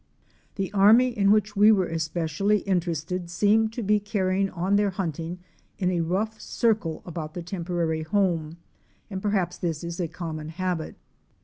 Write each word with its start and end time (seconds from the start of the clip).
The 0.55 0.73
army 0.73 1.15
in 1.15 1.29
which 1.29 1.55
we 1.55 1.71
were 1.71 1.85
especially 1.85 2.61
interested 2.61 3.29
seemed 3.29 3.71
to 3.73 3.83
be 3.83 3.99
carrying 3.99 4.49
on 4.49 4.75
their 4.75 4.89
hunting 4.89 5.37
in 5.77 5.91
a 5.91 6.01
rough 6.01 6.41
circle 6.41 7.03
about 7.05 7.35
the 7.35 7.43
temporary 7.43 8.01
home, 8.01 8.57
and 9.11 9.21
perhaps 9.21 9.59
this 9.59 9.83
is 9.83 9.99
a 9.99 10.07
common 10.07 10.49
habit. 10.49 10.95